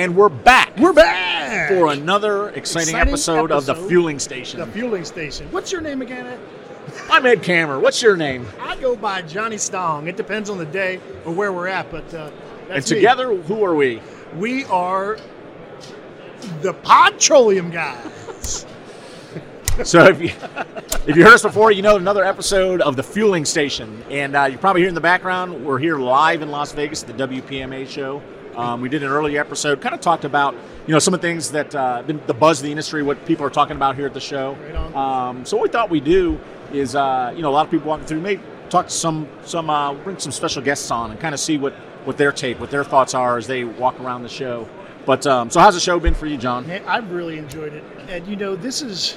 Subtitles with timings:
[0.00, 3.74] And we're back We're back for another exciting, Exciting episode, of the.
[3.74, 4.58] Fueling Station.
[4.58, 5.46] the fueling station.
[5.52, 6.26] What's your name again?
[6.26, 6.40] Ed?
[7.10, 7.82] I'm Ed Kammerer.
[7.82, 8.46] What's your name?
[8.58, 10.08] I go by Johnny Stong.
[10.08, 12.96] It depends on the day or where we're at, but uh, and that's me.
[12.96, 14.00] together, who are we?
[14.36, 15.18] we are
[16.62, 18.64] the Podtroleum guys.
[19.84, 20.30] So if you
[21.06, 24.44] if you heard us before, you know another episode of the Fueling Station, and uh,
[24.44, 27.86] you probably hear in the background we're here live in Las Vegas at the WPMA
[27.86, 28.22] show.
[28.56, 30.54] Um, we did an earlier episode, kind of talked about
[30.86, 33.24] you know some of the things that uh, been the buzz of the industry, what
[33.26, 34.54] people are talking about here at the show.
[34.54, 34.94] Right.
[34.94, 36.38] Um, so what we thought we'd do
[36.72, 39.70] is uh, you know a lot of people walking through, maybe talk to some some
[39.70, 42.70] uh, bring some special guests on and kind of see what what their take, what
[42.70, 44.68] their thoughts are as they walk around the show.
[45.06, 46.66] But um, so how's the show been for you, John?
[46.66, 47.84] Man, I've really enjoyed it.
[48.08, 49.16] And you know, this is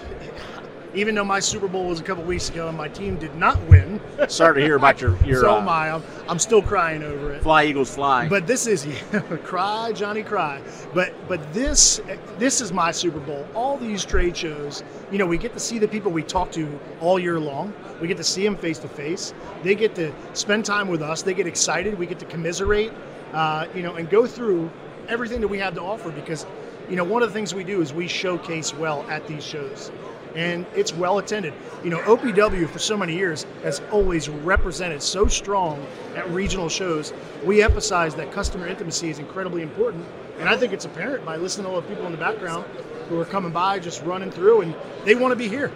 [0.94, 3.62] even though my Super Bowl was a couple weeks ago and my team did not
[3.68, 4.00] win.
[4.28, 5.92] Sorry to hear about your your so uh, am I.
[5.92, 7.42] I'm, I'm still crying over it.
[7.42, 8.28] fly Eagles fly.
[8.28, 8.88] But this is
[9.44, 10.62] cry, Johnny, cry.
[10.94, 12.02] But but this
[12.38, 13.48] this is my Super Bowl.
[13.56, 16.80] All these trade shows, you know, we get to see the people we talk to
[17.00, 17.74] all year long.
[18.02, 19.34] We get to see them face to face.
[19.64, 21.22] They get to spend time with us.
[21.22, 21.98] They get excited.
[21.98, 22.92] We get to commiserate,
[23.34, 24.70] uh, you know, and go through
[25.08, 26.46] everything that we have to offer because,
[26.90, 29.92] you know, one of the things we do is we showcase well at these shows.
[30.36, 31.54] And it's well attended.
[31.84, 37.14] You know, OPW for so many years has always represented so strong at regional shows.
[37.44, 40.06] We emphasize that customer intimacy is incredibly important.
[40.40, 42.66] And I think it's apparent by listening to all the people in the background
[43.10, 45.72] who are coming by, just running through, and they want to be here.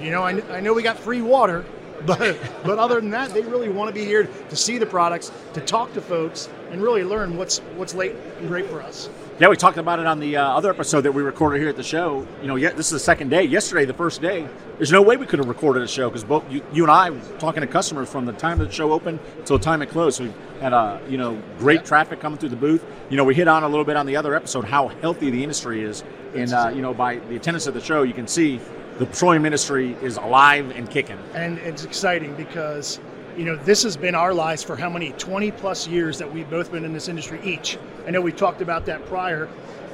[0.00, 1.64] You know, I, I know we got free water,
[2.06, 5.32] but but other than that, they really want to be here to see the products,
[5.54, 9.08] to talk to folks, and really learn what's what's late and great for us.
[9.38, 11.76] Yeah, we talked about it on the uh, other episode that we recorded here at
[11.76, 12.26] the show.
[12.40, 13.42] You know, yeah, this is the second day.
[13.42, 14.48] Yesterday, the first day,
[14.78, 17.10] there's no way we could have recorded a show because both you, you and I
[17.10, 20.20] were talking to customers from the time the show opened till the time it closed.
[20.20, 22.82] We had uh, you know great traffic coming through the booth.
[23.10, 25.42] You know, we hit on a little bit on the other episode how healthy the
[25.42, 26.02] industry is,
[26.34, 28.58] and uh, you know by the attendance of the show, you can see
[28.96, 31.18] the petroleum industry is alive and kicking.
[31.34, 33.00] and it's exciting because
[33.36, 36.48] you know this has been our lives for how many 20 plus years that we've
[36.48, 37.78] both been in this industry each.
[38.06, 39.48] I know we talked about that prior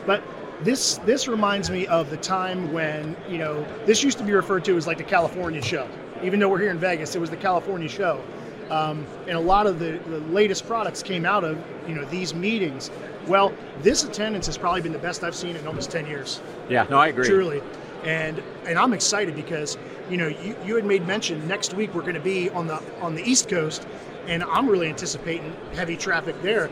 [0.06, 0.22] but
[0.62, 4.64] this this reminds me of the time when you know this used to be referred
[4.64, 5.88] to as like the california show.
[6.22, 8.22] Even though we're here in vegas it was the california show.
[8.70, 11.58] Um, and a lot of the, the latest products came out of
[11.88, 12.91] you know these meetings.
[13.26, 16.41] Well this attendance has probably been the best i've seen in almost 10 years.
[16.69, 17.26] Yeah, no, I agree.
[17.26, 17.62] truly
[18.04, 19.78] and and i'm excited because
[20.10, 22.82] you know you, you had made mention next week we're going to be on the
[23.00, 23.86] on the east coast
[24.26, 26.70] and i'm really anticipating heavy traffic there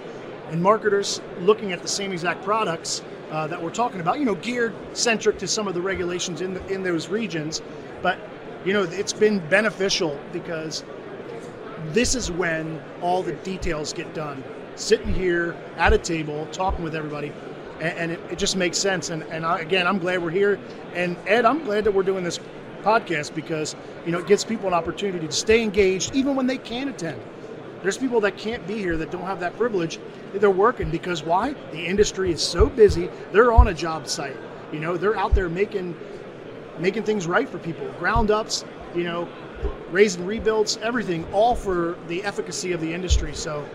[0.51, 4.35] and marketers looking at the same exact products uh, that we're talking about you know
[4.37, 7.63] geared centric to some of the regulations in the, in those regions
[8.03, 8.19] but
[8.65, 10.83] you know it's been beneficial because
[11.93, 14.43] this is when all the details get done.
[14.77, 17.33] Sitting here at a table, talking with everybody,
[17.81, 19.11] and, and it, it just makes sense.
[19.11, 20.59] And, and I, again, I'm glad we're here.
[20.95, 22.39] And Ed, I'm glad that we're doing this
[22.83, 23.77] podcast because
[24.07, 27.21] you know it gives people an opportunity to stay engaged even when they can't attend.
[27.83, 29.99] There's people that can't be here that don't have that privilege.
[30.35, 31.55] They're working because why?
[31.73, 33.09] The industry is so busy.
[33.33, 34.37] They're on a job site.
[34.73, 35.97] You know, they're out there making
[36.79, 37.91] making things right for people.
[37.99, 38.65] Ground ups,
[38.95, 39.29] you know,
[39.91, 43.35] raising rebuilds, everything, all for the efficacy of the industry.
[43.35, 43.67] So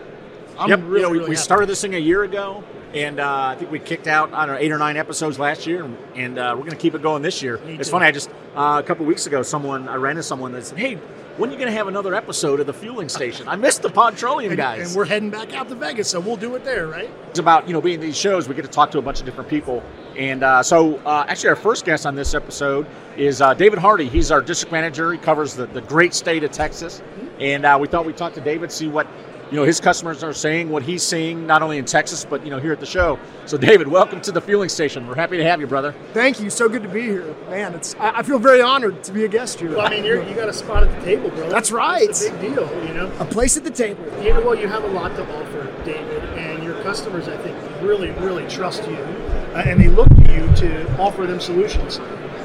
[0.58, 0.80] I'm yep.
[0.84, 2.64] really, you know, we, really we started this thing a year ago,
[2.96, 5.66] and uh, I think we kicked out I don't know eight or nine episodes last
[5.66, 7.60] year, and, and uh, we're going to keep it going this year.
[7.66, 8.06] It's funny.
[8.06, 10.94] I just uh, a couple weeks ago, someone I ran into someone that said, "Hey,
[11.36, 13.46] when are you going to have another episode of the fueling station?
[13.48, 16.36] I missed the Podtroleum and, guys." and we're heading back out to Vegas, so we'll
[16.36, 17.10] do it there, right?
[17.36, 19.26] it's about you know being these shows we get to talk to a bunch of
[19.26, 19.82] different people
[20.16, 22.86] and uh, so uh, actually our first guest on this episode
[23.18, 26.50] is uh, david hardy he's our district manager he covers the, the great state of
[26.50, 27.02] texas
[27.38, 29.06] and uh, we thought we'd talk to david see what
[29.50, 32.50] you know his customers are saying what he's seeing not only in texas but you
[32.50, 35.44] know here at the show so david welcome to the fueling station we're happy to
[35.44, 36.48] have you brother Thank you.
[36.48, 37.74] So good to be here, man.
[37.74, 39.76] It's I, I feel very honored to be a guest here.
[39.76, 41.48] Well, I mean, you're, you got a spot at the table, bro.
[41.50, 42.08] That's right.
[42.08, 43.12] It's a big deal, you know.
[43.18, 44.02] a place at the table.
[44.22, 47.56] You know, well, you have a lot to offer, David, and your customers, I think,
[47.82, 51.98] really, really trust you, uh, and they look to you to offer them solutions.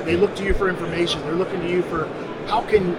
[0.03, 1.21] They look to you for information.
[1.21, 2.07] They're looking to you for
[2.47, 2.95] how can,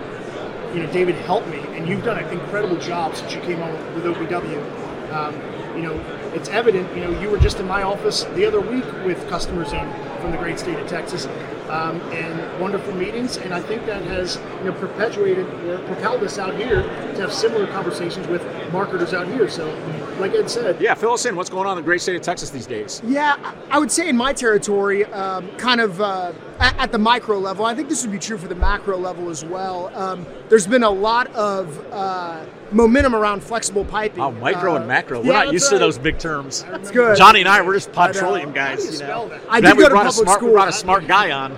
[0.75, 3.73] you know, David helped me, and you've done an incredible job since you came on
[3.95, 5.13] with OPW.
[5.13, 5.35] Um,
[5.77, 5.99] you know,
[6.35, 6.95] it's evident.
[6.97, 10.31] You know, you were just in my office the other week with customers in from
[10.31, 11.27] the great state of Texas,
[11.69, 13.37] um, and wonderful meetings.
[13.37, 17.33] And I think that has you know perpetuated or propelled us out here to have
[17.33, 18.43] similar conversations with
[18.73, 19.49] marketers out here.
[19.49, 19.69] So,
[20.19, 22.23] like Ed said, yeah fill us in what's going on in the great state of
[22.23, 23.37] texas these days Yeah,
[23.71, 27.75] I- would say in my territory, um, kind of uh, at, the micro level, I
[27.75, 29.91] think this would be true for the macro level as well.
[29.95, 34.21] Um, there's been a lot of uh, momentum around flexible piping.
[34.23, 35.21] Oh, micro Uh, and macro.
[35.21, 36.63] We're yeah, not used to those big terms.
[36.65, 37.17] That's good.
[37.17, 38.85] Johnny and I, we're just petroleum guys.
[38.85, 39.29] you you know.
[39.29, 39.41] that?
[39.49, 41.57] I did go to a public smart, we brought a smart guy on.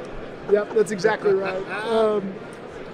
[0.51, 1.63] Yep, that's exactly right.
[1.91, 2.35] Um,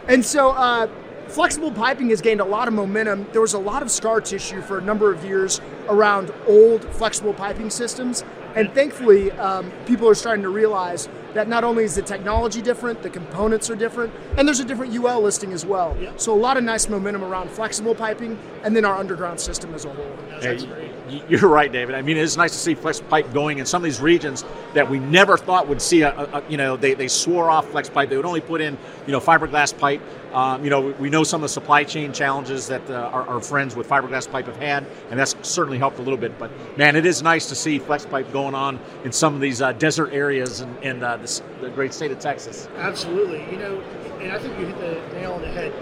[0.09, 0.89] and so, uh,
[1.31, 3.27] flexible piping has gained a lot of momentum.
[3.33, 7.33] There was a lot of scar tissue for a number of years around old flexible
[7.33, 8.25] piping systems,
[8.55, 13.03] and thankfully, um, people are starting to realize that not only is the technology different,
[13.03, 15.97] the components are different, and there's a different UL listing as well.
[16.17, 19.85] So, a lot of nice momentum around flexible piping, and then our underground system as
[19.85, 20.17] a whole.
[20.43, 20.90] Yeah, y-
[21.29, 21.95] you're right, David.
[21.95, 24.45] I mean, it is nice to see flex pipe going in some of these regions
[24.75, 26.03] that we never thought would see.
[26.03, 28.09] A, a, you know, they, they swore off flex pipe.
[28.11, 28.77] They would only put in,
[29.07, 30.01] you know, fiberglass pipe.
[30.33, 33.27] Um, you know, we- we know some of the supply chain challenges that uh, our,
[33.29, 36.39] our friends with fiberglass pipe have had, and that's certainly helped a little bit.
[36.39, 39.61] But man, it is nice to see flex pipe going on in some of these
[39.61, 42.69] uh, desert areas in, in uh, this, the great state of Texas.
[42.77, 43.45] Absolutely.
[43.51, 43.81] You know,
[44.21, 45.73] and I think you hit the nail on the head.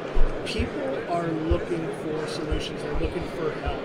[0.46, 0.80] People
[1.10, 2.80] are looking for solutions.
[2.82, 3.80] They're looking for help.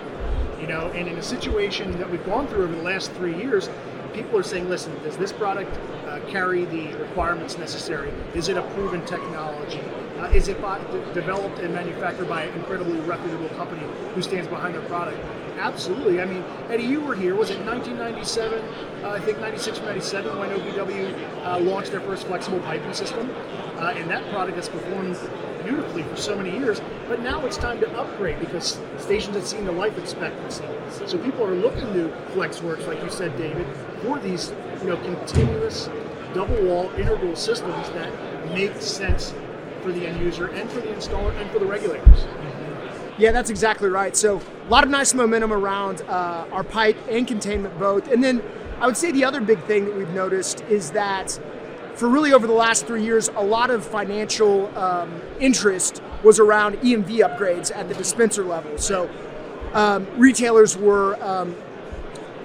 [0.64, 3.70] You know, and in a situation that we've gone through over the last three years,
[4.14, 5.78] people are saying, "Listen, does this product
[6.08, 8.14] uh, carry the requirements necessary?
[8.34, 9.82] Is it a proven technology?
[10.20, 14.48] Uh, is it by, de- developed and manufactured by an incredibly reputable company who stands
[14.48, 15.20] behind their product?"
[15.58, 16.22] Absolutely.
[16.22, 17.36] I mean, Eddie, you were here.
[17.36, 18.60] Was it 1997?
[19.04, 23.30] Uh, I think 96 or 97 when OPW uh, launched their first flexible piping system,
[23.78, 25.18] uh, and that product has performed
[25.64, 26.82] beautifully for so many years.
[27.08, 30.66] But now it's time to upgrade because stations have seen the life expectancy.
[31.06, 33.68] So people are looking to FlexWorks, like you said, David,
[34.02, 35.90] for these you know continuous
[36.34, 38.12] double wall integral systems that
[38.54, 39.34] make sense
[39.82, 42.26] for the end user and for the installer and for the regulators.
[43.18, 44.16] Yeah, that's exactly right.
[44.16, 48.12] So a lot of nice momentum around uh, our pipe and containment both.
[48.12, 48.42] And then
[48.80, 51.40] I would say the other big thing that we've noticed is that
[51.96, 56.76] for really over the last three years, a lot of financial um, interest was around
[56.78, 58.78] EMV upgrades at the dispenser level.
[58.80, 59.10] So
[59.74, 61.56] um, retailers were um,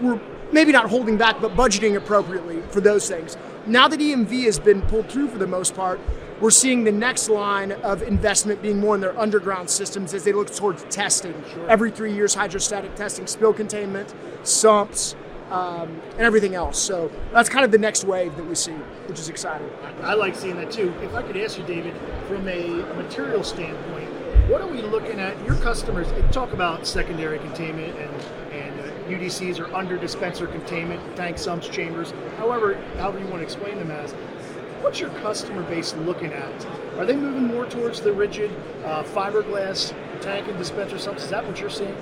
[0.02, 0.20] were
[0.52, 3.36] maybe not holding back, but budgeting appropriately for those things.
[3.66, 6.00] Now that EMV has been pulled through for the most part,
[6.40, 10.32] we're seeing the next line of investment being more in their underground systems as they
[10.32, 11.34] look towards testing.
[11.68, 14.14] Every three years, hydrostatic testing, spill containment,
[14.44, 15.16] sumps,
[15.50, 16.78] um, and everything else.
[16.78, 18.72] So that's kind of the next wave that we see,
[19.08, 19.68] which is exciting.
[20.02, 20.92] I like seeing that too.
[21.02, 21.94] If I could ask you, David,
[22.28, 24.08] from a material standpoint,
[24.48, 25.42] what are we looking at?
[25.44, 28.10] Your customers talk about secondary containment and
[28.52, 32.12] and uh, UDCs are under dispenser containment, tank sumps, chambers.
[32.38, 34.14] However, however you want to explain them as.
[34.80, 36.66] What's your customer base looking at?
[36.96, 38.50] Are they moving more towards the rigid
[38.84, 41.24] uh, fiberglass tank and dispenser sumps?
[41.24, 41.96] Is that what you're seeing?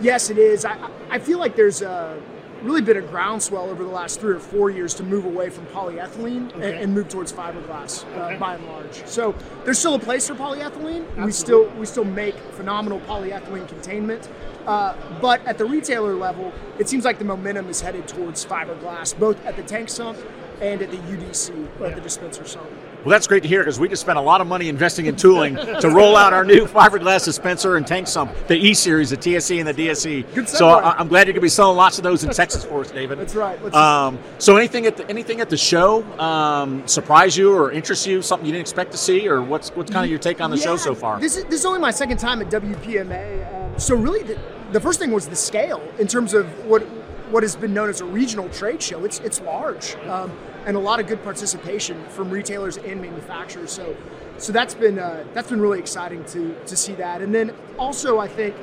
[0.00, 0.64] Yes, it is.
[0.64, 0.76] I,
[1.08, 2.20] I feel like there's a,
[2.62, 5.66] really been a groundswell over the last three or four years to move away from
[5.66, 6.82] polyethylene and, Okay.
[6.82, 8.34] and move towards fiberglass, Okay.
[8.34, 9.06] uh, by and large.
[9.06, 9.34] So
[9.64, 11.24] there's still a place for polyethylene.
[11.24, 14.28] We still we still make phenomenal polyethylene containment,
[14.66, 19.16] uh, but at the retailer level, it seems like the momentum is headed towards fiberglass,
[19.18, 20.18] both at the tank sump
[20.60, 22.66] and at the UDC or at the dispenser sump.
[23.06, 25.14] Well, that's great to hear because we just spent a lot of money investing in
[25.14, 29.16] tooling to roll out our new fiberglass dispenser and tank sump, the E series, the
[29.16, 30.34] TSE and the DSE.
[30.34, 30.70] Good so.
[30.70, 32.90] I, I'm glad you're going to be selling lots of those in Texas for us,
[32.90, 33.18] David.
[33.20, 33.62] That's right.
[33.72, 38.22] Um, so anything at the, anything at the show um, surprise you or interest you?
[38.22, 40.56] Something you didn't expect to see, or what's what's kind of your take on the
[40.56, 41.20] show so far?
[41.20, 43.54] This is this is only my second time at WPMA.
[43.54, 44.36] Um, so really, the,
[44.72, 46.84] the first thing was the scale in terms of what
[47.30, 49.04] what has been known as a regional trade show.
[49.04, 50.30] It's it's large um,
[50.64, 53.72] and a lot of good participation from retailers and manufacturers.
[53.72, 53.96] So
[54.38, 57.22] so that's been uh, that's been really exciting to to see that.
[57.22, 58.54] And then also I think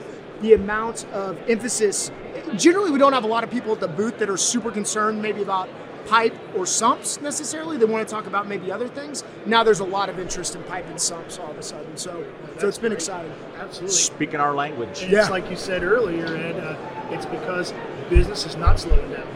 [0.42, 2.12] the amount of emphasis.
[2.56, 5.22] Generally, we don't have a lot of people at the booth that are super concerned
[5.22, 5.70] maybe about
[6.08, 7.78] pipe or sumps necessarily.
[7.78, 9.24] They want to talk about maybe other things.
[9.46, 11.96] Now there's a lot of interest in pipe and sumps all of a sudden.
[11.96, 12.26] So
[12.60, 12.98] so it's been great.
[13.00, 13.32] exciting.
[13.58, 13.96] Absolutely.
[13.96, 15.04] Speaking our language.
[15.04, 15.22] And Yeah.
[15.22, 16.76] it's like you said earlier, Ed, uh,
[17.12, 17.74] it's because
[18.10, 19.28] business is not slowing down.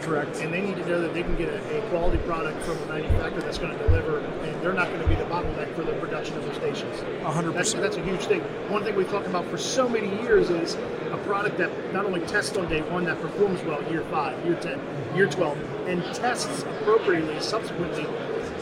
[0.00, 0.40] Correct.
[0.40, 2.86] And they need to know that they can get a, a quality product from a
[2.86, 5.92] manufacturer that's going to deliver, and they're not going to be the bottleneck for the
[5.92, 7.00] production of their stations.
[7.22, 7.82] A hundred That's, percent.
[7.82, 8.40] that's a huge thing.
[8.68, 10.74] One thing we've talked about for so many years is
[11.12, 14.56] a product that not only tests on day one, that performs well year five, year
[14.56, 14.80] 10,
[15.14, 18.06] year 12, and tests appropriately subsequently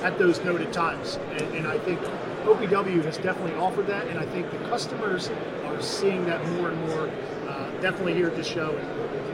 [0.03, 1.19] at those noted times.
[1.33, 2.01] And, and I think
[2.45, 5.31] OPW has definitely offered that, and I think the customers
[5.67, 7.09] are seeing that more and more,
[7.49, 8.79] uh, definitely here at this show.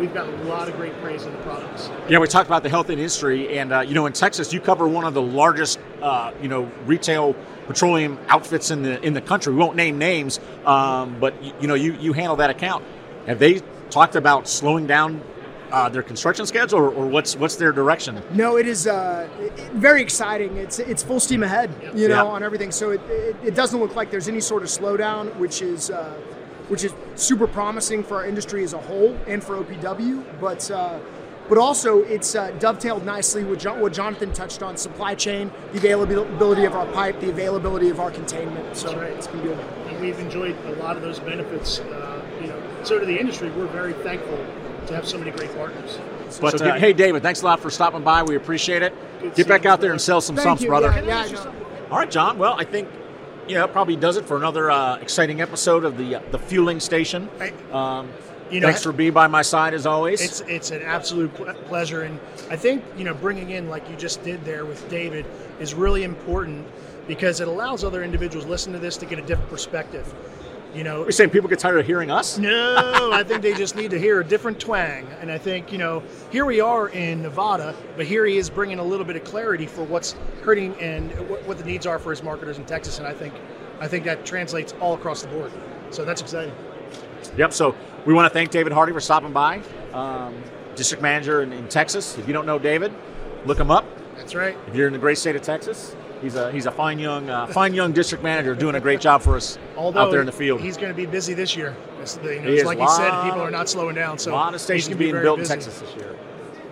[0.01, 1.91] We've got a lot of great praise in the products.
[2.09, 4.87] Yeah, we talked about the health industry, and uh, you know, in Texas, you cover
[4.87, 7.35] one of the largest, uh, you know, retail
[7.67, 9.53] petroleum outfits in the in the country.
[9.55, 12.85] We won't name names, um, but you, you know, you you handle that account.
[13.27, 13.61] Have they
[13.91, 15.23] talked about slowing down
[15.73, 18.23] uh, their construction schedule, or, or what's what's their direction?
[18.35, 19.29] No, it is uh,
[19.73, 20.59] very exciting.
[20.59, 22.25] It's it's full steam ahead, you know, Yeah.
[22.25, 22.71] on everything.
[22.71, 26.15] So it, it, it doesn't look like there's any sort of slowdown, which is uh,
[26.69, 30.25] which is super promising for our industry as a whole and for OPW.
[30.41, 30.99] But uh,
[31.49, 35.79] but also it's uh, dovetailed nicely with John, what Jonathan touched on: supply chain, the
[35.79, 38.77] availability of our pipe, the availability of our containment.
[38.77, 39.13] So That's right.
[39.13, 39.59] it's been good.
[39.59, 41.79] and we've enjoyed a lot of those benefits.
[41.81, 44.39] Uh, you know, so to the industry, we're very thankful
[44.89, 45.99] to have so many great partners.
[46.41, 48.23] But So uh, hey, David, thanks a lot for stopping by.
[48.25, 48.93] We appreciate it.
[49.37, 50.69] Get back out there and sell some Thank sumps, you.
[50.69, 50.89] brother.
[51.05, 51.55] Yeah, yeah, no.
[51.91, 52.39] All right, John.
[52.39, 52.89] Well, I think
[53.55, 56.81] know that probably does it for another uh, exciting episode of the uh, the fueling
[56.81, 57.29] station.
[57.73, 58.11] Um,
[58.51, 60.21] you know, thanks for being by my side as always.
[60.21, 63.97] It's it's an absolute ple- pleasure, and I think you know bringing in like you
[63.97, 65.27] just did there with David
[65.59, 66.67] is really important
[67.09, 70.13] because it allows other individuals listen to this to get a different perspective.
[70.77, 72.37] You know, You're saying people get tired of hearing us?
[72.37, 75.79] no, I think they just need to hear a different twang, and I think you
[75.79, 79.25] know here we are in Nevada, but here he is bringing a little bit of
[79.25, 82.99] clarity for what's hurting and what, what the needs are for his marketers in Texas,
[82.99, 83.33] and I think
[83.81, 85.51] I think that translates all across the board.
[85.91, 86.55] So that's exciting.
[87.39, 87.55] Yep.
[87.55, 89.63] So we want to thank David Hardy for stopping by,
[89.95, 90.35] um,
[90.75, 92.19] district manager in, in Texas.
[92.19, 92.93] If you don't know David,
[93.47, 93.87] look him up.
[94.27, 94.57] That's right.
[94.67, 97.47] If you're in the great state of Texas, he's a he's a fine young uh,
[97.47, 100.33] fine young district manager doing a great job for us Although out there in the
[100.33, 100.61] field.
[100.61, 101.77] he's going to be busy this year.
[102.03, 104.19] It's, the- you know, He like you said, people are not slowing down.
[104.19, 105.55] So a lot of stations be being very built busy.
[105.55, 106.17] in Texas this year.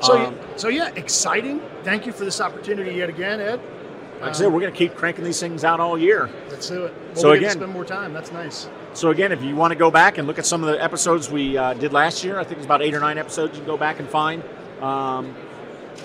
[0.00, 1.62] So, Um, so yeah, exciting.
[1.84, 3.60] Thank you for this opportunity yet again, Ed.
[4.20, 6.28] Like I said, we're going to keep cranking these things out all year.
[6.50, 6.94] Let's do it.
[7.12, 8.12] Well, So again- spend more time.
[8.12, 8.68] That's nice.
[8.94, 11.30] So again, if you want to go back and look at some of the episodes
[11.30, 13.66] we uh, did last year, I think it's about eight or nine episodes you can
[13.68, 14.42] go back and find.
[14.82, 15.36] Um,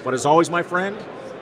[0.03, 0.95] but as always, my friend,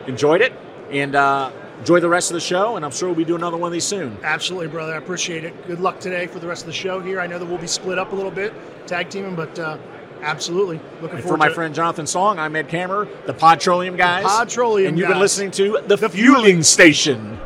[0.07, 0.53] enjoyed it
[0.91, 2.75] and uh, enjoy the rest of the show.
[2.75, 4.17] And I'm sure we'll be doing another one of these soon.
[4.23, 4.93] Absolutely, brother.
[4.93, 5.67] I appreciate it.
[5.67, 7.19] Good luck today for the rest of the show here.
[7.19, 8.53] I know that we'll be split up a little bit,
[8.87, 9.77] tag teaming, but uh,
[10.21, 14.25] absolutely looking And forward for my friend Jonathan Stong, I'm Ed Kammerer, the Podtroleum guys.
[14.25, 17.37] Podtroleum And you've been listening to the, Fueling Station.